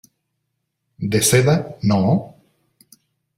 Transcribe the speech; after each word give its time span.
de 1.11 1.21
seda.¿ 1.21 1.77
no? 1.83 2.01